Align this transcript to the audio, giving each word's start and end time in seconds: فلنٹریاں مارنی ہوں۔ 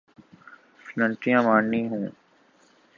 فلنٹریاں 0.85 1.41
مارنی 1.47 1.81
ہوں۔ 1.89 2.05